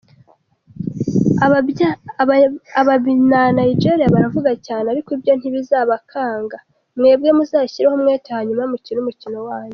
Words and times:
Ababyanigeria 2.81 4.13
baravuga 4.15 4.51
cyane 4.65 4.85
ariko 4.93 5.09
ibyo 5.15 5.33
ntibizabakange, 5.35 6.57
mwembwe 6.97 7.29
muzashyireho 7.37 7.95
umwete 7.97 8.29
hanyuma 8.37 8.63
mukine 8.71 8.99
umukino 9.01 9.39
wanyu. 9.49 9.69